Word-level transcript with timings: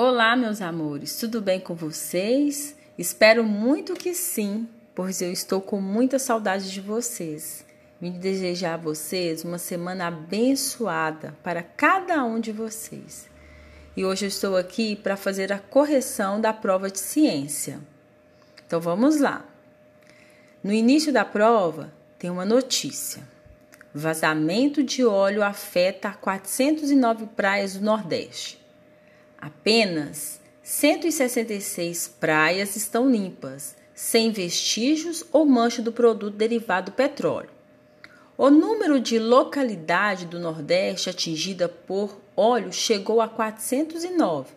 Olá, 0.00 0.36
meus 0.36 0.62
amores, 0.62 1.18
tudo 1.18 1.40
bem 1.40 1.58
com 1.58 1.74
vocês? 1.74 2.76
Espero 2.96 3.42
muito 3.42 3.94
que 3.94 4.14
sim, 4.14 4.68
pois 4.94 5.20
eu 5.20 5.32
estou 5.32 5.60
com 5.60 5.80
muita 5.80 6.20
saudade 6.20 6.70
de 6.70 6.80
vocês. 6.80 7.66
Vim 8.00 8.12
desejar 8.12 8.74
a 8.74 8.76
vocês 8.76 9.42
uma 9.42 9.58
semana 9.58 10.06
abençoada 10.06 11.36
para 11.42 11.64
cada 11.64 12.22
um 12.22 12.38
de 12.38 12.52
vocês. 12.52 13.28
E 13.96 14.04
hoje 14.04 14.26
eu 14.26 14.28
estou 14.28 14.56
aqui 14.56 14.94
para 14.94 15.16
fazer 15.16 15.52
a 15.52 15.58
correção 15.58 16.40
da 16.40 16.52
prova 16.52 16.88
de 16.88 17.00
ciência. 17.00 17.80
Então 18.64 18.80
vamos 18.80 19.18
lá. 19.18 19.44
No 20.62 20.72
início 20.72 21.12
da 21.12 21.24
prova 21.24 21.92
tem 22.20 22.30
uma 22.30 22.44
notícia. 22.44 23.20
Vazamento 23.92 24.80
de 24.80 25.04
óleo 25.04 25.42
afeta 25.42 26.12
409 26.12 27.26
praias 27.34 27.74
do 27.74 27.84
Nordeste. 27.84 28.67
Apenas 29.40 30.40
166 30.62 32.08
praias 32.20 32.74
estão 32.74 33.08
limpas, 33.08 33.76
sem 33.94 34.30
vestígios 34.32 35.24
ou 35.32 35.46
mancha 35.46 35.80
do 35.80 35.92
produto 35.92 36.36
derivado 36.36 36.90
do 36.90 36.94
petróleo. 36.94 37.50
O 38.36 38.50
número 38.50 39.00
de 39.00 39.18
localidade 39.18 40.26
do 40.26 40.38
Nordeste 40.38 41.10
atingida 41.10 41.68
por 41.68 42.16
óleo 42.36 42.72
chegou 42.72 43.20
a 43.20 43.28
409, 43.28 44.52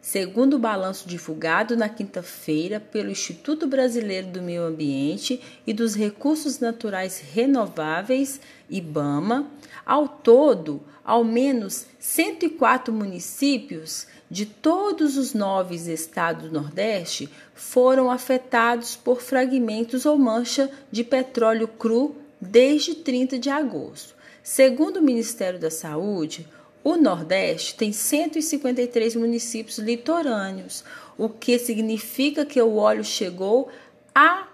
segundo 0.00 0.54
o 0.54 0.58
balanço 0.58 1.08
divulgado 1.08 1.76
na 1.76 1.88
quinta-feira 1.88 2.78
pelo 2.78 3.10
Instituto 3.10 3.66
Brasileiro 3.66 4.28
do 4.28 4.42
Meio 4.42 4.62
Ambiente 4.62 5.40
e 5.66 5.72
dos 5.72 5.94
Recursos 5.94 6.60
Naturais 6.60 7.20
Renováveis, 7.32 8.40
IBAMA. 8.68 9.50
Ao 9.84 10.06
todo, 10.06 10.82
ao 11.04 11.24
menos 11.24 11.86
104 11.98 12.92
municípios 12.92 14.06
de 14.34 14.44
todos 14.46 15.16
os 15.16 15.32
nove 15.32 15.76
estados 15.76 16.48
do 16.48 16.60
Nordeste 16.60 17.30
foram 17.54 18.10
afetados 18.10 18.96
por 18.96 19.22
fragmentos 19.22 20.04
ou 20.04 20.18
mancha 20.18 20.68
de 20.90 21.04
petróleo 21.04 21.68
cru 21.68 22.16
desde 22.40 22.96
30 22.96 23.38
de 23.38 23.48
agosto. 23.48 24.16
Segundo 24.42 24.96
o 24.96 25.02
Ministério 25.02 25.60
da 25.60 25.70
Saúde, 25.70 26.48
o 26.82 26.96
Nordeste 26.96 27.76
tem 27.76 27.92
153 27.92 29.14
municípios 29.14 29.78
litorâneos, 29.78 30.82
o 31.16 31.28
que 31.28 31.56
significa 31.56 32.44
que 32.44 32.60
o 32.60 32.74
óleo 32.74 33.04
chegou 33.04 33.68
a 34.12 34.48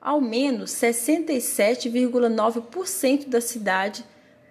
ao 0.00 0.20
menos 0.20 0.72
67,9% 0.72 3.28
da 3.28 3.40
cidade 3.40 4.04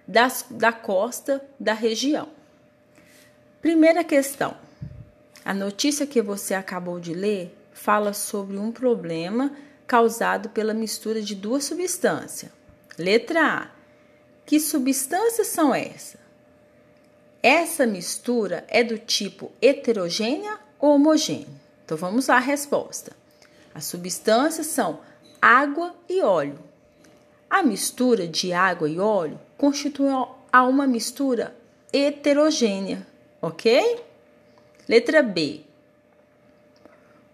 das, 0.08 0.46
da 0.48 0.72
costa 0.72 1.44
da 1.60 1.74
região. 1.74 2.30
Primeira 3.60 4.02
questão. 4.02 4.62
A 5.44 5.52
notícia 5.52 6.06
que 6.06 6.22
você 6.22 6.54
acabou 6.54 7.00
de 7.00 7.14
ler 7.14 7.56
fala 7.72 8.12
sobre 8.12 8.56
um 8.56 8.70
problema 8.70 9.52
causado 9.86 10.48
pela 10.50 10.72
mistura 10.72 11.20
de 11.20 11.34
duas 11.34 11.64
substâncias. 11.64 12.50
Letra 12.96 13.46
A. 13.46 13.70
Que 14.46 14.60
substâncias 14.60 15.48
são 15.48 15.74
essas? 15.74 16.20
Essa 17.42 17.86
mistura 17.86 18.64
é 18.68 18.84
do 18.84 18.98
tipo 18.98 19.50
heterogênea 19.60 20.58
ou 20.78 20.94
homogênea? 20.94 21.60
Então 21.84 21.96
vamos 21.96 22.28
lá 22.28 22.36
a 22.36 22.40
resposta. 22.40 23.12
As 23.74 23.84
substâncias 23.84 24.66
são 24.66 25.00
água 25.40 25.94
e 26.08 26.22
óleo. 26.22 26.58
A 27.50 27.62
mistura 27.62 28.28
de 28.28 28.52
água 28.52 28.88
e 28.88 28.98
óleo 28.98 29.40
constitui 29.58 30.08
uma 30.52 30.86
mistura 30.86 31.54
heterogênea 31.92 33.06
ok? 33.42 34.00
Letra 34.88 35.22
B. 35.22 35.60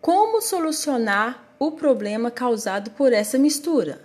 Como 0.03 0.43
solucionar 0.43 1.55
o 1.59 1.71
problema 1.71 2.31
causado 2.31 2.91
por 2.91 3.11
essa 3.11 3.39
mistura? 3.39 4.03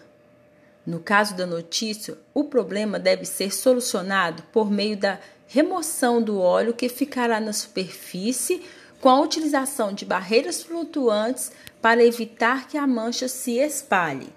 No 0.85 1.01
caso 1.01 1.35
da 1.35 1.45
notícia, 1.45 2.17
o 2.33 2.45
problema 2.45 2.97
deve 2.97 3.25
ser 3.25 3.53
solucionado 3.53 4.43
por 4.43 4.71
meio 4.71 4.95
da 4.95 5.19
remoção 5.45 6.21
do 6.21 6.39
óleo 6.39 6.73
que 6.73 6.87
ficará 6.87 7.41
na 7.41 7.51
superfície 7.51 8.63
com 9.01 9.09
a 9.09 9.19
utilização 9.19 9.91
de 9.91 10.05
barreiras 10.05 10.63
flutuantes 10.63 11.51
para 11.81 12.03
evitar 12.03 12.69
que 12.69 12.77
a 12.77 12.87
mancha 12.87 13.27
se 13.27 13.57
espalhe. 13.57 14.29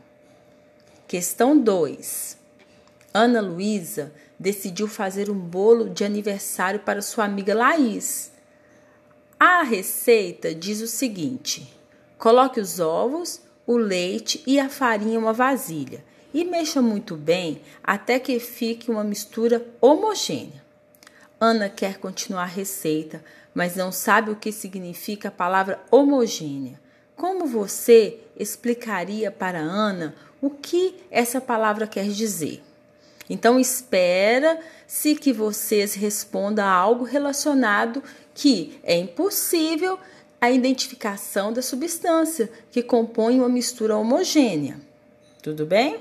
Questão 1.07 1.57
2. 1.57 2.37
Ana 3.15 3.41
Luísa 3.41 4.13
decidiu 4.37 4.89
fazer 4.89 5.31
um 5.31 5.39
bolo 5.39 5.89
de 5.89 6.05
aniversário 6.05 6.81
para 6.81 7.01
sua 7.01 7.25
amiga 7.25 7.55
Laís. 7.55 8.35
A 9.39 9.63
receita 9.63 10.55
diz 10.55 10.81
o 10.81 10.87
seguinte: 10.87 11.71
coloque 12.17 12.59
os 12.59 12.81
ovos, 12.81 13.43
o 13.67 13.77
leite 13.77 14.43
e 14.47 14.59
a 14.59 14.71
farinha 14.71 15.15
em 15.15 15.19
uma 15.19 15.35
vasilha 15.35 16.03
e 16.33 16.43
mexa 16.43 16.81
muito 16.81 17.17
bem 17.17 17.61
até 17.85 18.19
que 18.19 18.39
fique 18.41 18.91
uma 18.91 19.05
mistura 19.05 19.67
homogênea. 19.79 20.65
Ana 21.39 21.69
quer 21.69 21.99
continuar 21.99 22.45
a 22.45 22.47
receita, 22.47 23.23
mas 23.55 23.77
não 23.77 23.93
sabe 23.93 24.31
o 24.31 24.37
que 24.37 24.51
significa 24.51 25.29
a 25.29 25.33
palavra 25.33 25.83
homogênea. 25.91 26.81
Como 27.15 27.47
você 27.47 28.21
explicaria 28.39 29.31
para 29.31 29.59
Ana 29.59 30.15
o 30.41 30.49
que 30.49 30.97
essa 31.11 31.43
palavra 31.43 31.87
quer 31.87 32.09
dizer? 32.09 32.63
Então 33.29 33.59
espera-se 33.59 35.15
que 35.17 35.33
vocês 35.33 35.95
respondam 35.95 36.65
a 36.65 36.71
algo 36.71 37.05
relacionado 37.05 38.03
que 38.35 38.79
é 38.83 38.97
impossível 38.97 39.99
a 40.41 40.51
identificação 40.51 41.53
da 41.53 41.63
substância 41.63 42.51
que 42.71 42.83
compõe 42.83 43.39
uma 43.39 43.49
mistura 43.49 43.97
homogênea. 43.97 44.79
Tudo 45.43 45.67
bem? 45.67 45.99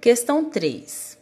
Questão 0.00 0.44
3. 0.44 1.18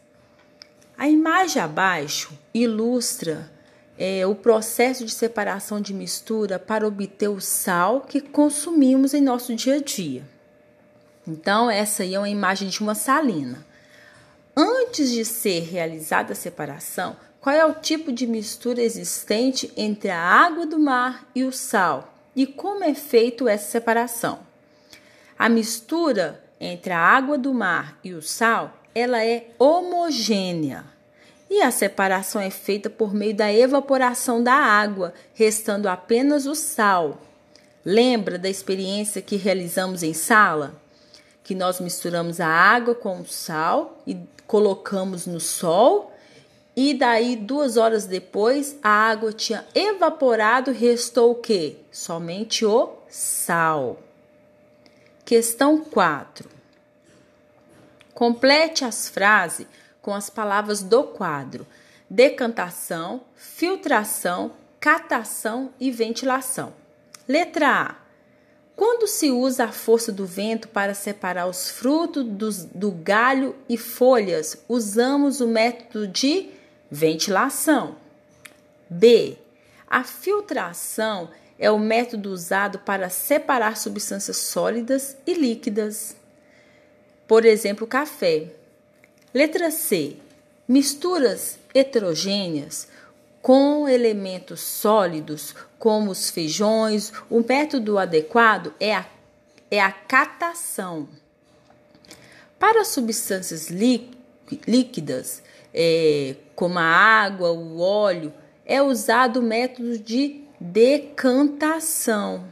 A 0.97 1.09
imagem 1.09 1.61
abaixo 1.61 2.37
ilustra 2.53 3.51
é, 3.97 4.25
o 4.25 4.35
processo 4.35 5.05
de 5.05 5.11
separação 5.11 5.81
de 5.81 5.93
mistura 5.93 6.59
para 6.59 6.87
obter 6.87 7.27
o 7.27 7.39
sal 7.39 8.01
que 8.01 8.21
consumimos 8.21 9.13
em 9.13 9.21
nosso 9.21 9.55
dia 9.55 9.75
a 9.75 9.81
dia. 9.81 10.23
Então, 11.27 11.69
essa 11.69 12.03
aí 12.03 12.15
é 12.15 12.19
uma 12.19 12.29
imagem 12.29 12.69
de 12.69 12.81
uma 12.81 12.95
salina. 12.95 13.65
Antes 14.55 15.09
de 15.09 15.25
ser 15.25 15.61
realizada 15.61 16.33
a 16.33 16.35
separação, 16.35 17.15
qual 17.41 17.55
é 17.55 17.65
o 17.65 17.73
tipo 17.73 18.11
de 18.11 18.27
mistura 18.27 18.81
existente 18.81 19.71
entre 19.75 20.09
a 20.09 20.19
água 20.19 20.65
do 20.65 20.77
mar 20.77 21.27
e 21.33 21.43
o 21.43 21.51
sal 21.51 22.13
e 22.35 22.45
como 22.45 22.83
é 22.83 22.93
feita 22.93 23.49
essa 23.49 23.71
separação? 23.71 24.39
A 25.37 25.49
mistura 25.49 26.43
entre 26.59 26.93
a 26.93 26.99
água 26.99 27.37
do 27.37 27.53
mar 27.53 27.99
e 28.03 28.13
o 28.13 28.21
sal, 28.21 28.77
ela 28.95 29.23
é 29.23 29.47
homogênea. 29.59 30.85
E 31.49 31.61
a 31.61 31.71
separação 31.71 32.39
é 32.39 32.49
feita 32.49 32.89
por 32.89 33.13
meio 33.13 33.35
da 33.35 33.51
evaporação 33.51 34.41
da 34.41 34.53
água, 34.53 35.13
restando 35.33 35.89
apenas 35.89 36.45
o 36.45 36.55
sal. 36.55 37.21
Lembra 37.83 38.37
da 38.37 38.49
experiência 38.49 39.21
que 39.21 39.35
realizamos 39.35 40.03
em 40.03 40.13
sala? 40.13 40.81
Que 41.43 41.53
nós 41.53 41.79
misturamos 41.79 42.39
a 42.39 42.47
água 42.47 42.95
com 42.95 43.19
o 43.19 43.25
sal 43.25 44.01
e 44.07 44.17
colocamos 44.47 45.25
no 45.27 45.39
sol 45.39 46.13
e 46.75 46.93
daí 46.93 47.35
duas 47.35 47.77
horas 47.77 48.05
depois 48.05 48.75
a 48.81 48.89
água 48.89 49.31
tinha 49.31 49.65
evaporado, 49.75 50.71
restou 50.71 51.31
o 51.31 51.35
que? 51.35 51.77
Somente 51.91 52.65
o 52.65 52.93
sal. 53.07 53.99
Questão 55.23 55.83
4. 55.83 56.49
Complete 58.13 58.83
as 58.83 59.07
frases 59.07 59.67
com 60.01 60.13
as 60.13 60.29
palavras 60.29 60.81
do 60.81 61.03
quadro: 61.03 61.65
decantação, 62.09 63.21
filtração, 63.35 64.53
catação 64.79 65.71
e 65.79 65.91
ventilação. 65.91 66.73
Letra 67.27 67.69
A. 67.69 68.02
Quando 68.75 69.07
se 69.07 69.29
usa 69.29 69.65
a 69.65 69.71
força 69.71 70.11
do 70.11 70.25
vento 70.25 70.67
para 70.67 70.93
separar 70.93 71.47
os 71.47 71.69
frutos 71.69 72.23
do, 72.23 72.49
do 72.73 72.91
galho 72.91 73.55
e 73.69 73.77
folhas, 73.77 74.57
usamos 74.67 75.41
o 75.41 75.47
método 75.47 76.07
de 76.07 76.49
ventilação. 76.89 77.95
B. 78.89 79.37
A 79.87 80.03
filtração 80.03 81.29
é 81.59 81.69
o 81.69 81.77
método 81.77 82.31
usado 82.31 82.79
para 82.79 83.09
separar 83.09 83.77
substâncias 83.77 84.37
sólidas 84.37 85.15
e 85.25 85.33
líquidas. 85.33 86.15
Por 87.27 87.45
exemplo, 87.45 87.85
café. 87.85 88.47
Letra 89.33 89.69
C. 89.69 90.17
Misturas 90.67 91.59
heterogêneas 91.73 92.87
com 93.43 93.89
elementos 93.89 94.61
sólidos, 94.61 95.53
como 95.77 96.09
os 96.09 96.29
feijões, 96.29 97.11
o 97.29 97.43
método 97.45 97.99
adequado 97.99 98.73
é 98.79 98.95
a, 98.95 99.05
é 99.69 99.81
a 99.81 99.91
catação. 99.91 101.09
Para 102.57 102.85
substâncias 102.85 103.67
líquidas, 103.69 105.43
é, 105.73 106.37
como 106.55 106.79
a 106.79 106.83
água, 106.83 107.51
o 107.51 107.81
óleo, 107.81 108.33
é 108.65 108.81
usado 108.81 109.41
o 109.41 109.43
método 109.43 109.99
de 109.99 110.41
decantação. 110.57 112.45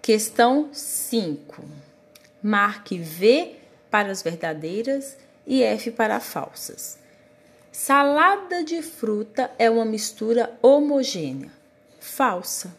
Questão 0.00 0.70
5. 0.72 1.62
Marque 2.42 2.96
V 2.96 3.56
para 3.90 4.10
as 4.10 4.22
verdadeiras 4.22 5.18
e 5.46 5.62
F 5.62 5.90
para 5.90 6.18
falsas. 6.20 7.01
Salada 7.72 8.62
de 8.62 8.82
fruta 8.82 9.50
é 9.58 9.70
uma 9.70 9.86
mistura 9.86 10.52
homogênea. 10.60 11.50
Falsa. 11.98 12.76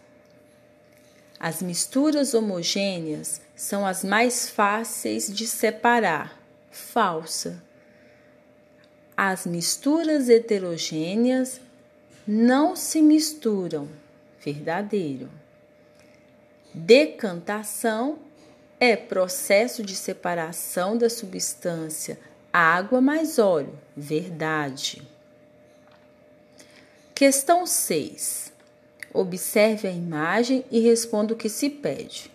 As 1.39 1.63
misturas 1.63 2.35
homogêneas 2.35 3.41
são 3.55 3.87
as 3.87 4.03
mais 4.03 4.47
fáceis 4.47 5.33
de 5.33 5.47
separar. 5.47 6.39
Falsa. 6.69 7.61
As 9.17 9.47
misturas 9.47 10.29
heterogêneas 10.29 11.59
não 12.27 12.75
se 12.75 13.01
misturam. 13.01 13.89
Verdadeiro. 14.45 15.27
Decantação 16.71 18.19
é 18.79 18.95
processo 18.95 19.81
de 19.83 19.95
separação 19.95 20.95
da 20.95 21.09
substância 21.09 22.19
água 22.53 23.01
mais 23.01 23.39
óleo. 23.39 23.73
Verdade. 23.97 25.01
Questão 27.15 27.65
6. 27.65 28.53
Observe 29.11 29.87
a 29.87 29.91
imagem 29.91 30.63
e 30.69 30.79
responda 30.79 31.33
o 31.33 31.37
que 31.37 31.49
se 31.49 31.69
pede. 31.69 32.31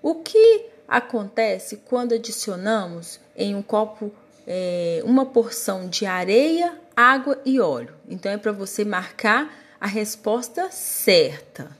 O 0.00 0.16
que 0.16 0.66
acontece 0.86 1.78
quando 1.84 2.14
adicionamos 2.14 3.18
em 3.36 3.54
um 3.54 3.62
copo 3.62 4.12
é, 4.46 5.00
uma 5.04 5.26
porção 5.26 5.88
de 5.88 6.06
areia, 6.06 6.76
água 6.96 7.40
e 7.44 7.60
óleo? 7.60 7.94
Então 8.08 8.30
é 8.30 8.36
para 8.36 8.52
você 8.52 8.84
marcar 8.84 9.52
a 9.80 9.86
resposta 9.86 10.70
certa. 10.70 11.76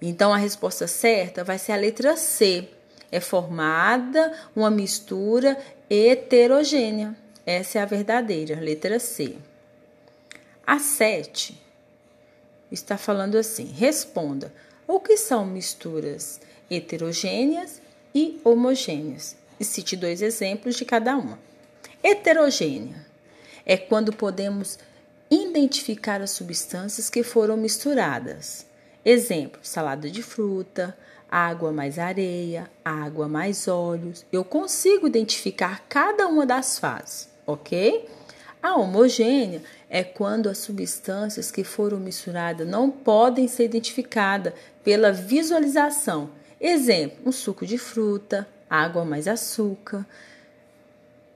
Então 0.00 0.32
a 0.32 0.36
resposta 0.36 0.86
certa 0.86 1.44
vai 1.44 1.58
ser 1.58 1.72
a 1.72 1.76
letra 1.76 2.16
C. 2.16 2.68
É 3.16 3.20
formada 3.20 4.30
uma 4.54 4.70
mistura 4.70 5.56
heterogênea. 5.88 7.16
Essa 7.46 7.78
é 7.78 7.80
a 7.80 7.86
verdadeira, 7.86 8.60
letra 8.60 8.98
C. 8.98 9.36
A 10.66 10.78
7 10.78 11.58
está 12.70 12.98
falando 12.98 13.38
assim: 13.38 13.72
responda 13.72 14.52
o 14.86 15.00
que 15.00 15.16
são 15.16 15.46
misturas 15.46 16.42
heterogêneas 16.70 17.80
e 18.14 18.38
homogêneas. 18.44 19.34
E 19.58 19.64
cite 19.64 19.96
dois 19.96 20.20
exemplos 20.20 20.76
de 20.76 20.84
cada 20.84 21.16
uma. 21.16 21.38
Heterogênea 22.02 23.06
é 23.64 23.78
quando 23.78 24.12
podemos 24.12 24.78
identificar 25.30 26.20
as 26.20 26.32
substâncias 26.32 27.08
que 27.08 27.22
foram 27.22 27.56
misturadas. 27.56 28.66
Exemplo: 29.02 29.58
salada 29.62 30.10
de 30.10 30.22
fruta, 30.22 30.94
água 31.30 31.72
mais 31.72 31.98
areia, 31.98 32.70
água 32.84 33.28
mais 33.28 33.66
óleos. 33.68 34.24
Eu 34.32 34.44
consigo 34.44 35.06
identificar 35.06 35.84
cada 35.88 36.26
uma 36.26 36.46
das 36.46 36.78
fases, 36.78 37.28
ok? 37.46 38.08
A 38.62 38.74
homogênea 38.76 39.62
é 39.88 40.02
quando 40.02 40.48
as 40.48 40.58
substâncias 40.58 41.50
que 41.50 41.62
foram 41.62 41.98
misturadas 41.98 42.66
não 42.66 42.90
podem 42.90 43.46
ser 43.46 43.64
identificadas 43.64 44.52
pela 44.82 45.12
visualização. 45.12 46.30
Exemplo: 46.60 47.18
um 47.26 47.32
suco 47.32 47.66
de 47.66 47.78
fruta, 47.78 48.48
água 48.68 49.04
mais 49.04 49.28
açúcar. 49.28 50.06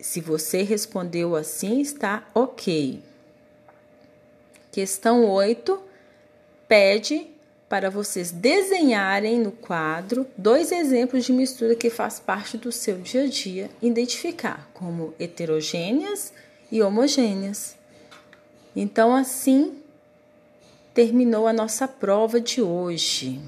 Se 0.01 0.21
você 0.21 0.63
respondeu 0.63 1.37
assim, 1.37 1.81
está 1.81 2.27
ok. 2.35 3.03
Questão 4.73 5.29
8 5.29 5.81
pede 6.67 7.29
para 7.71 7.89
vocês 7.89 8.33
desenharem 8.33 9.39
no 9.39 9.53
quadro 9.53 10.27
dois 10.37 10.73
exemplos 10.73 11.25
de 11.25 11.33
mistura 11.33 11.77
que 11.77 11.89
faz 11.89 12.19
parte 12.19 12.59
do 12.59 12.73
seu 12.73 12.99
dia 12.99 13.23
a 13.23 13.27
dia, 13.29 13.71
identificar 13.81 14.69
como 14.75 15.15
heterogêneas 15.21 16.33
e 16.69 16.83
homogêneas. 16.83 17.77
Então, 18.75 19.15
assim 19.15 19.77
terminou 20.93 21.47
a 21.47 21.53
nossa 21.53 21.87
prova 21.87 22.41
de 22.41 22.61
hoje. 22.61 23.41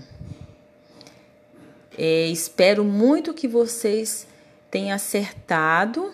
É, 1.98 2.28
espero 2.28 2.84
muito 2.84 3.34
que 3.34 3.48
vocês 3.48 4.24
tenham 4.70 4.94
acertado 4.94 6.12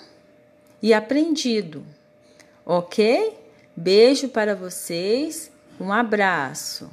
e 0.80 0.94
aprendido, 0.94 1.84
ok? 2.64 3.36
Beijo 3.76 4.30
para 4.30 4.56
vocês, 4.56 5.50
um 5.78 5.92
abraço. 5.92 6.90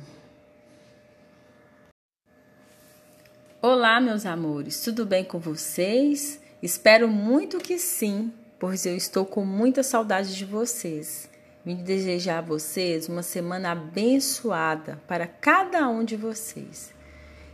Olá, 3.77 3.99
meus 3.99 4.25
amores, 4.25 4.79
tudo 4.79 5.05
bem 5.05 5.25
com 5.25 5.37
vocês? 5.37 6.39
Espero 6.63 7.09
muito 7.09 7.57
que 7.57 7.77
sim, 7.77 8.31
pois 8.57 8.85
eu 8.85 8.95
estou 8.95 9.25
com 9.25 9.43
muita 9.43 9.83
saudade 9.83 10.33
de 10.33 10.45
vocês. 10.45 11.29
Vim 11.65 11.75
desejar 11.75 12.37
a 12.37 12.41
vocês 12.41 13.09
uma 13.09 13.21
semana 13.21 13.73
abençoada 13.73 14.97
para 15.05 15.27
cada 15.27 15.89
um 15.89 16.05
de 16.05 16.15
vocês. 16.15 16.93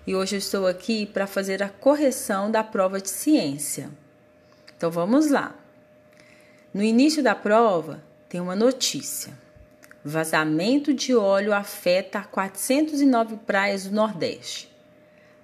E 0.06 0.14
hoje 0.14 0.36
eu 0.36 0.38
estou 0.38 0.68
aqui 0.68 1.08
para 1.08 1.26
fazer 1.26 1.64
a 1.64 1.70
correção 1.70 2.52
da 2.52 2.64
prova 2.64 3.02
de 3.02 3.10
ciência. 3.10 3.90
Então 4.78 4.92
vamos 4.92 5.32
lá. 5.32 5.56
No 6.72 6.84
início 6.84 7.24
da 7.24 7.34
prova 7.34 8.00
tem 8.30 8.40
uma 8.40 8.56
notícia. 8.56 9.34
Vazamento 10.06 10.94
de 10.94 11.16
óleo 11.16 11.52
afeta 11.52 12.22
409 12.22 13.38
praias 13.38 13.86
do 13.86 13.96
Nordeste. 13.96 14.71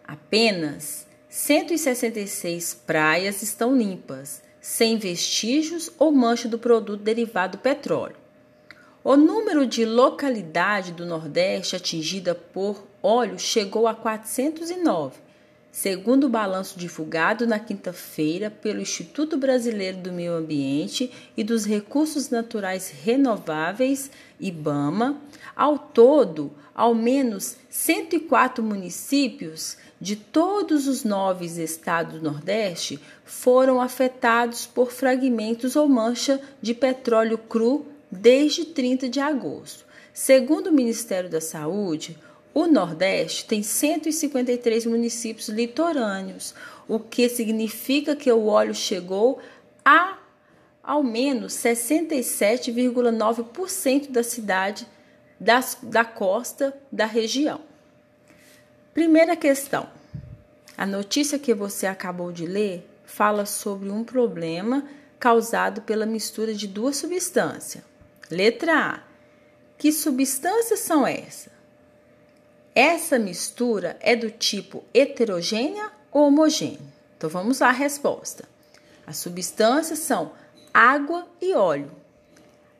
Apenas 0.07 1.05
166 1.27 2.73
praias 2.85 3.41
estão 3.43 3.75
limpas, 3.75 4.41
sem 4.61 4.97
vestígios 4.97 5.91
ou 5.99 6.13
mancha 6.13 6.47
do 6.47 6.57
produto 6.57 7.03
derivado 7.03 7.57
do 7.57 7.61
petróleo. 7.61 8.15
O 9.03 9.17
número 9.17 9.67
de 9.67 9.85
localidade 9.85 10.93
do 10.93 11.05
Nordeste 11.05 11.75
atingida 11.75 12.33
por 12.33 12.87
óleo 13.03 13.37
chegou 13.37 13.87
a 13.87 13.93
409, 13.93 15.19
segundo 15.71 16.25
o 16.25 16.29
balanço 16.29 16.79
divulgado 16.79 17.45
na 17.45 17.59
quinta-feira 17.59 18.49
pelo 18.49 18.81
Instituto 18.81 19.37
Brasileiro 19.37 19.97
do 19.97 20.11
Meio 20.11 20.33
Ambiente 20.33 21.11
e 21.35 21.43
dos 21.43 21.65
Recursos 21.65 22.29
Naturais 22.29 22.89
Renováveis, 22.89 24.09
IBAMA. 24.39 25.21
Ao 25.55 25.77
todo, 25.77 26.51
ao 26.73 26.93
menos 26.93 27.57
104 27.69 28.63
municípios 28.63 29.77
de 29.99 30.15
todos 30.15 30.87
os 30.87 31.03
nove 31.03 31.45
estados 31.45 32.19
do 32.19 32.21
Nordeste 32.21 32.99
foram 33.25 33.81
afetados 33.81 34.65
por 34.65 34.91
fragmentos 34.91 35.75
ou 35.75 35.87
mancha 35.87 36.39
de 36.61 36.73
petróleo 36.73 37.37
cru 37.37 37.85
desde 38.11 38.65
30 38.65 39.07
de 39.09 39.19
agosto. 39.19 39.85
Segundo 40.13 40.67
o 40.67 40.73
Ministério 40.73 41.29
da 41.29 41.41
Saúde, 41.41 42.17
o 42.53 42.67
Nordeste 42.67 43.43
tem 43.45 43.61
153 43.61 44.85
municípios 44.85 45.49
litorâneos, 45.49 46.55
o 46.87 46.97
que 46.99 47.27
significa 47.29 48.15
que 48.15 48.31
o 48.31 48.47
óleo 48.47 48.73
chegou 48.73 49.39
a 49.83 50.17
ao 50.81 51.03
menos 51.03 51.51
67,9% 51.53 54.09
da 54.09 54.23
cidade 54.23 54.87
das, 55.39 55.77
da 55.83 56.03
costa 56.05 56.73
da 56.91 57.05
região. 57.05 57.61
Primeira 58.97 59.35
questão. 59.35 59.87
A 60.75 60.83
notícia 60.83 61.37
que 61.37 61.53
você 61.53 61.85
acabou 61.85 62.31
de 62.31 62.47
ler 62.47 62.89
fala 63.05 63.45
sobre 63.45 63.91
um 63.91 64.03
problema 64.03 64.83
causado 65.19 65.83
pela 65.83 66.03
mistura 66.03 66.51
de 66.51 66.67
duas 66.67 66.97
substâncias, 66.97 67.83
Letra 68.31 68.73
A. 68.75 68.99
Que 69.77 69.91
substâncias 69.91 70.79
são 70.79 71.05
essas? 71.05 71.53
Essa 72.73 73.19
mistura 73.19 73.97
é 73.99 74.15
do 74.15 74.31
tipo 74.31 74.83
heterogênea 74.91 75.91
ou 76.11 76.23
homogênea? 76.23 76.79
Então 77.15 77.29
vamos 77.29 77.59
lá 77.59 77.67
a 77.67 77.71
resposta. 77.71 78.49
As 79.05 79.17
substâncias 79.17 79.99
são 79.99 80.31
água 80.73 81.27
e 81.39 81.53
óleo. 81.53 81.91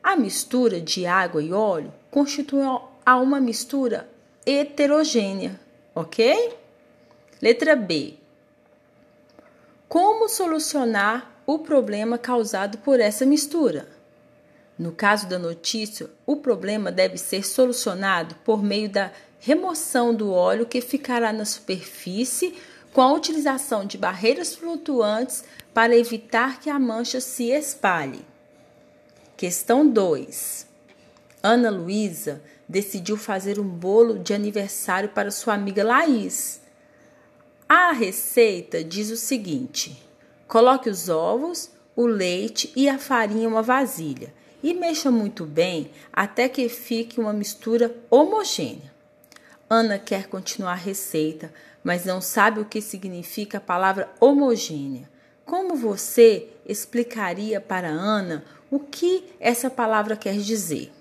A 0.02 0.16
mistura 0.16 0.80
de 0.80 1.06
água 1.06 1.40
e 1.40 1.52
óleo 1.52 1.94
constitui 2.10 2.64
uma 3.06 3.40
mistura 3.40 4.10
heterogênea, 4.44 5.67
ok? 5.98 6.56
Letra 7.42 7.74
B. 7.74 8.14
Como 9.88 10.28
solucionar 10.28 11.42
o 11.44 11.58
problema 11.58 12.16
causado 12.16 12.78
por 12.78 13.00
essa 13.00 13.26
mistura? 13.26 13.88
No 14.78 14.92
caso 14.92 15.26
da 15.26 15.40
notícia, 15.40 16.08
o 16.24 16.36
problema 16.36 16.92
deve 16.92 17.18
ser 17.18 17.44
solucionado 17.44 18.36
por 18.44 18.62
meio 18.62 18.88
da 18.88 19.10
remoção 19.40 20.14
do 20.14 20.32
óleo 20.32 20.66
que 20.66 20.80
ficará 20.80 21.32
na 21.32 21.44
superfície 21.44 22.56
com 22.92 23.02
a 23.02 23.12
utilização 23.12 23.84
de 23.84 23.98
barreiras 23.98 24.54
flutuantes 24.54 25.42
para 25.74 25.96
evitar 25.96 26.60
que 26.60 26.70
a 26.70 26.78
mancha 26.78 27.20
se 27.20 27.50
espalhe. 27.50 28.24
Questão 29.36 29.88
2. 29.88 30.64
Ana 31.42 31.70
Luísa 31.70 32.40
decidiu 32.68 33.16
fazer 33.16 33.58
um 33.58 33.68
bolo 33.68 34.18
de 34.18 34.34
aniversário 34.34 35.08
para 35.08 35.30
sua 35.30 35.54
amiga 35.54 35.82
Laís. 35.82 36.60
A 37.68 37.92
receita 37.92 38.84
diz 38.84 39.10
o 39.10 39.16
seguinte: 39.16 40.02
coloque 40.46 40.90
os 40.90 41.08
ovos, 41.08 41.70
o 41.96 42.06
leite 42.06 42.72
e 42.76 42.88
a 42.88 42.98
farinha 42.98 43.44
em 43.44 43.46
uma 43.46 43.62
vasilha 43.62 44.32
e 44.62 44.74
mexa 44.74 45.10
muito 45.10 45.44
bem 45.44 45.90
até 46.12 46.48
que 46.48 46.68
fique 46.68 47.20
uma 47.20 47.32
mistura 47.32 47.94
homogênea. 48.10 48.92
Ana 49.70 49.98
quer 49.98 50.26
continuar 50.26 50.72
a 50.72 50.76
receita, 50.76 51.52
mas 51.84 52.04
não 52.04 52.20
sabe 52.20 52.60
o 52.60 52.64
que 52.64 52.80
significa 52.80 53.58
a 53.58 53.60
palavra 53.60 54.10
homogênea. 54.18 55.08
Como 55.44 55.76
você 55.76 56.48
explicaria 56.66 57.60
para 57.60 57.88
Ana 57.88 58.44
o 58.70 58.78
que 58.78 59.24
essa 59.38 59.70
palavra 59.70 60.16
quer 60.16 60.36
dizer? 60.36 60.92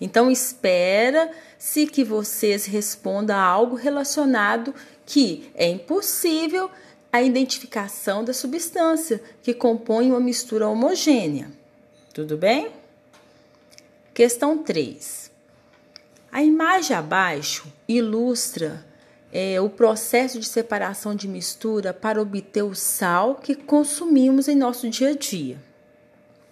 Então 0.00 0.30
espera-se 0.30 1.86
que 1.86 2.02
vocês 2.02 2.64
respondam 2.64 3.36
a 3.36 3.42
algo 3.42 3.76
relacionado 3.76 4.74
que 5.04 5.50
é 5.54 5.68
impossível 5.68 6.70
a 7.12 7.20
identificação 7.22 8.24
da 8.24 8.32
substância 8.32 9.20
que 9.42 9.52
compõe 9.52 10.10
uma 10.10 10.20
mistura 10.20 10.68
homogênea. 10.68 11.50
Tudo 12.14 12.36
bem? 12.36 12.70
Questão 14.14 14.58
3. 14.58 15.30
A 16.32 16.42
imagem 16.42 16.96
abaixo 16.96 17.66
ilustra 17.88 18.84
é, 19.32 19.60
o 19.60 19.68
processo 19.68 20.38
de 20.38 20.46
separação 20.46 21.14
de 21.14 21.26
mistura 21.26 21.92
para 21.92 22.20
obter 22.20 22.62
o 22.62 22.74
sal 22.74 23.36
que 23.36 23.54
consumimos 23.54 24.48
em 24.48 24.54
nosso 24.54 24.88
dia 24.88 25.10
a 25.10 25.14
dia. 25.14 25.58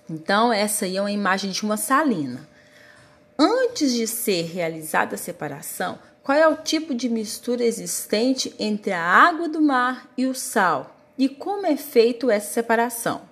Então, 0.08 0.52
essa 0.52 0.84
aí 0.84 0.96
é 0.96 1.00
uma 1.00 1.12
imagem 1.12 1.50
de 1.50 1.62
uma 1.62 1.76
salina. 1.76 2.47
Antes 3.40 3.92
de 3.92 4.04
ser 4.08 4.46
realizada 4.46 5.14
a 5.14 5.18
separação, 5.18 5.96
qual 6.24 6.36
é 6.36 6.48
o 6.48 6.56
tipo 6.56 6.92
de 6.92 7.08
mistura 7.08 7.64
existente 7.64 8.52
entre 8.58 8.90
a 8.90 9.00
água 9.00 9.48
do 9.48 9.60
mar 9.60 10.10
e 10.16 10.26
o 10.26 10.34
sal 10.34 10.96
e 11.16 11.28
como 11.28 11.64
é 11.64 11.76
feito 11.76 12.32
essa 12.32 12.52
separação? 12.52 13.22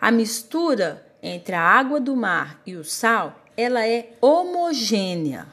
A 0.00 0.12
mistura 0.12 1.04
entre 1.20 1.56
a 1.56 1.60
água 1.60 1.98
do 1.98 2.14
mar 2.14 2.62
e 2.64 2.76
o 2.76 2.84
sal, 2.84 3.42
ela 3.56 3.84
é 3.84 4.10
homogênea. 4.20 5.48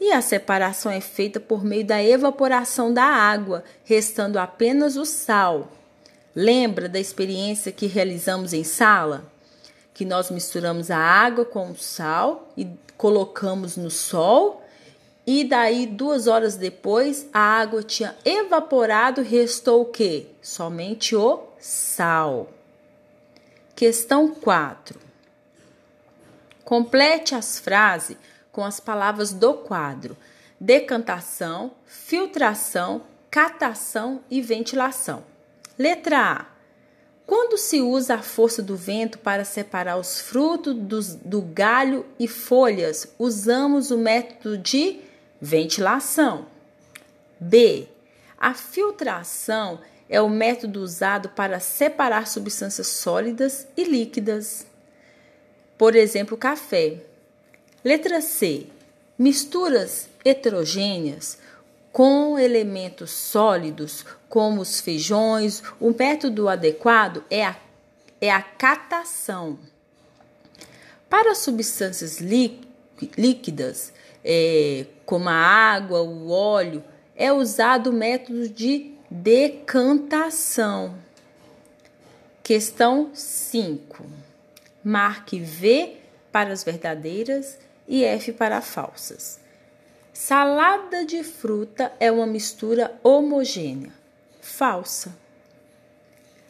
E 0.00 0.10
a 0.10 0.20
separação 0.20 0.90
é 0.90 1.00
feita 1.00 1.38
por 1.38 1.64
meio 1.64 1.86
da 1.86 2.02
evaporação 2.02 2.92
da 2.92 3.04
água, 3.04 3.62
restando 3.84 4.36
apenas 4.36 4.96
o 4.96 5.06
sal. 5.06 5.70
Lembra 6.34 6.88
da 6.88 6.98
experiência 6.98 7.70
que 7.70 7.86
realizamos 7.86 8.52
em 8.52 8.64
sala? 8.64 9.32
Que 9.96 10.04
nós 10.04 10.30
misturamos 10.30 10.90
a 10.90 10.98
água 10.98 11.46
com 11.46 11.70
o 11.70 11.74
sal 11.74 12.52
e 12.54 12.68
colocamos 12.98 13.78
no 13.78 13.90
sol 13.90 14.62
e 15.26 15.42
daí 15.42 15.86
duas 15.86 16.26
horas 16.26 16.56
depois 16.56 17.26
a 17.32 17.40
água 17.40 17.82
tinha 17.82 18.14
evaporado, 18.22 19.22
restou 19.22 19.80
o 19.80 19.86
que? 19.86 20.28
Somente 20.42 21.16
o 21.16 21.44
sal. 21.58 22.50
Questão 23.74 24.28
4. 24.28 25.00
Complete 26.62 27.34
as 27.34 27.58
frases 27.58 28.18
com 28.52 28.66
as 28.66 28.78
palavras 28.78 29.32
do 29.32 29.54
quadro: 29.54 30.14
decantação, 30.60 31.70
filtração, 31.86 33.00
catação 33.30 34.20
e 34.30 34.42
ventilação. 34.42 35.24
Letra 35.78 36.18
A. 36.20 36.55
Quando 37.26 37.58
se 37.58 37.80
usa 37.80 38.14
a 38.14 38.22
força 38.22 38.62
do 38.62 38.76
vento 38.76 39.18
para 39.18 39.44
separar 39.44 39.96
os 39.96 40.20
frutos 40.20 41.14
do 41.14 41.42
galho 41.42 42.06
e 42.20 42.28
folhas, 42.28 43.08
usamos 43.18 43.90
o 43.90 43.98
método 43.98 44.56
de 44.56 45.00
ventilação. 45.40 46.46
B. 47.40 47.88
A 48.38 48.54
filtração 48.54 49.80
é 50.08 50.20
o 50.20 50.28
método 50.28 50.80
usado 50.80 51.30
para 51.30 51.58
separar 51.58 52.28
substâncias 52.28 52.86
sólidas 52.86 53.66
e 53.76 53.82
líquidas. 53.82 54.64
Por 55.76 55.96
exemplo, 55.96 56.36
café. 56.36 56.98
Letra 57.84 58.20
C. 58.20 58.68
Misturas 59.18 60.08
heterogêneas 60.24 61.38
com 61.96 62.38
elementos 62.38 63.10
sólidos, 63.10 64.04
como 64.28 64.60
os 64.60 64.82
feijões, 64.82 65.62
o 65.80 65.94
método 65.98 66.46
adequado 66.46 67.24
é 67.30 67.42
a, 67.42 67.56
é 68.20 68.30
a 68.30 68.42
catação. 68.42 69.58
Para 71.08 71.34
substâncias 71.34 72.20
líquidas, 72.20 73.94
é, 74.22 74.84
como 75.06 75.30
a 75.30 75.32
água, 75.32 76.02
o 76.02 76.28
óleo, 76.28 76.84
é 77.16 77.32
usado 77.32 77.88
o 77.88 77.94
método 77.94 78.46
de 78.46 78.92
decantação. 79.10 80.98
Questão 82.42 83.10
5. 83.14 84.04
Marque 84.84 85.40
V 85.40 85.96
para 86.30 86.52
as 86.52 86.62
verdadeiras 86.62 87.58
e 87.88 88.04
F 88.04 88.34
para 88.34 88.60
falsas. 88.60 89.45
Salada 90.18 91.04
de 91.04 91.22
fruta 91.22 91.92
é 92.00 92.10
uma 92.10 92.26
mistura 92.26 92.98
homogênea. 93.04 93.92
Falsa. 94.40 95.14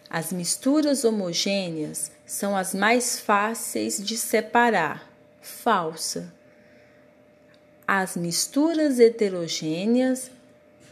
As 0.09 0.33
misturas 0.33 1.05
homogêneas 1.05 2.13
são 2.25 2.57
as 2.57 2.73
mais 2.73 3.19
fáceis 3.19 3.99
de 3.99 4.17
separar. 4.17 5.11
Falsa. 5.43 6.33
As 7.89 8.17
misturas 8.17 9.01
heterogêneas 9.01 10.31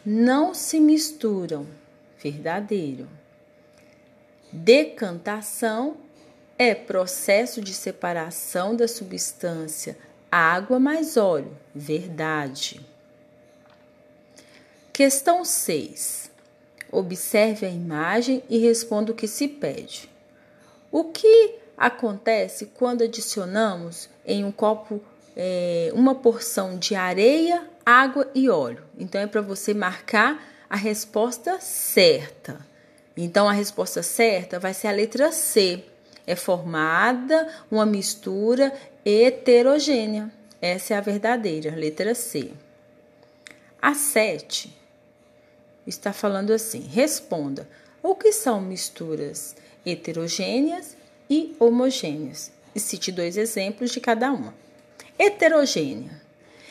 não 0.04 0.52
se 0.52 0.80
misturam. 0.80 1.68
Verdadeiro. 2.18 3.08
Decantação 4.52 5.96
é 6.58 6.74
processo 6.74 7.60
de 7.60 7.72
separação 7.72 8.74
da 8.74 8.88
substância 8.88 9.96
água 10.36 10.80
mais 10.80 11.16
óleo. 11.16 11.56
Verdade. 11.72 12.80
Questão 14.92 15.44
6. 15.44 16.30
Observe 16.90 17.66
a 17.66 17.70
imagem 17.70 18.42
e 18.48 18.58
responda 18.58 19.12
o 19.12 19.14
que 19.14 19.28
se 19.28 19.46
pede. 19.46 20.08
O 20.90 21.04
que 21.04 21.54
acontece 21.76 22.66
quando 22.66 23.02
adicionamos 23.02 24.08
em 24.26 24.44
um 24.44 24.50
copo 24.50 25.00
é, 25.36 25.90
uma 25.94 26.14
porção 26.14 26.78
de 26.78 26.94
areia, 26.94 27.68
água 27.84 28.28
e 28.34 28.48
óleo? 28.48 28.84
Então 28.98 29.20
é 29.20 29.26
para 29.26 29.40
você 29.40 29.72
marcar 29.72 30.44
a 30.68 30.76
resposta 30.76 31.60
certa. 31.60 32.58
Então 33.16 33.48
a 33.48 33.52
resposta 33.52 34.02
certa 34.02 34.58
vai 34.58 34.74
ser 34.74 34.88
a 34.88 34.92
letra 34.92 35.30
C. 35.30 35.84
É 36.26 36.34
formada 36.34 37.48
uma 37.70 37.84
mistura 37.84 38.72
heterogênea. 39.04 40.30
Essa 40.60 40.94
é 40.94 40.96
a 40.96 41.00
verdadeira, 41.00 41.74
letra 41.74 42.14
C. 42.14 42.50
A 43.80 43.94
7 43.94 44.74
está 45.86 46.12
falando 46.12 46.52
assim: 46.52 46.80
responda 46.80 47.68
o 48.02 48.14
que 48.14 48.32
são 48.32 48.60
misturas 48.60 49.54
heterogêneas 49.84 50.96
e 51.28 51.54
homogêneas. 51.58 52.50
E 52.74 52.80
cite 52.80 53.12
dois 53.12 53.36
exemplos 53.36 53.90
de 53.90 54.00
cada 54.00 54.32
uma. 54.32 54.54
Heterogênea 55.18 56.20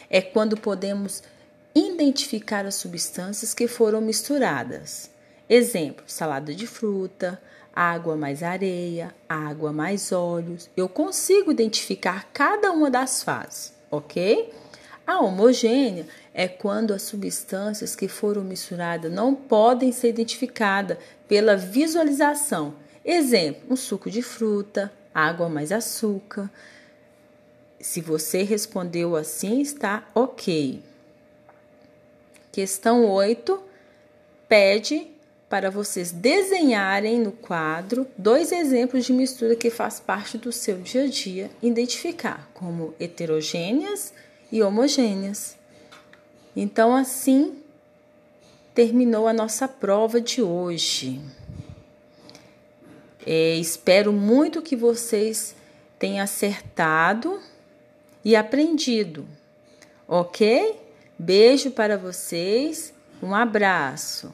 é 0.09 0.21
quando 0.21 0.57
podemos 0.57 1.23
identificar 1.73 2.65
as 2.65 2.75
substâncias 2.75 3.53
que 3.53 3.67
foram 3.67 4.01
misturadas. 4.01 5.09
Exemplo: 5.49 6.03
salada 6.07 6.53
de 6.53 6.67
fruta, 6.67 7.41
água 7.75 8.15
mais 8.15 8.43
areia, 8.43 9.13
água 9.27 9.73
mais 9.73 10.11
óleos. 10.11 10.69
Eu 10.77 10.87
consigo 10.87 11.51
identificar 11.51 12.29
cada 12.31 12.71
uma 12.71 12.89
das 12.91 13.23
fases, 13.23 13.73
ok? 13.89 14.53
A 15.05 15.19
homogênea 15.19 16.05
é 16.33 16.47
quando 16.47 16.93
as 16.93 17.01
substâncias 17.01 17.95
que 17.95 18.07
foram 18.07 18.43
misturadas 18.43 19.11
não 19.11 19.35
podem 19.35 19.91
ser 19.91 20.09
identificadas 20.09 20.97
pela 21.27 21.57
visualização. 21.57 22.75
Exemplo: 23.03 23.63
um 23.69 23.75
suco 23.75 24.09
de 24.09 24.21
fruta, 24.21 24.91
água 25.13 25.49
mais 25.49 25.71
açúcar. 25.71 26.49
Se 27.79 27.99
você 27.99 28.43
respondeu 28.43 29.15
assim, 29.15 29.59
está 29.59 30.07
ok. 30.15 30.81
Questão 32.49 33.05
8 33.09 33.61
pede 34.47 35.07
para 35.53 35.69
vocês 35.69 36.11
desenharem 36.11 37.19
no 37.19 37.31
quadro 37.31 38.07
dois 38.17 38.51
exemplos 38.51 39.05
de 39.05 39.13
mistura 39.13 39.55
que 39.55 39.69
faz 39.69 39.99
parte 39.99 40.35
do 40.35 40.51
seu 40.51 40.79
dia 40.79 41.03
a 41.03 41.07
dia, 41.07 41.51
identificar 41.61 42.49
como 42.55 42.95
heterogêneas 42.99 44.11
e 44.51 44.63
homogêneas. 44.63 45.55
Então, 46.55 46.95
assim 46.95 47.55
terminou 48.73 49.27
a 49.27 49.33
nossa 49.33 49.67
prova 49.67 50.19
de 50.19 50.41
hoje. 50.41 51.21
É, 53.23 53.55
espero 53.55 54.11
muito 54.11 54.59
que 54.59 54.75
vocês 54.75 55.55
tenham 55.99 56.23
acertado 56.23 57.39
e 58.25 58.35
aprendido. 58.35 59.23
Ok? 60.07 60.79
Beijo 61.19 61.69
para 61.69 61.95
vocês, 61.95 62.91
um 63.21 63.35
abraço. 63.35 64.33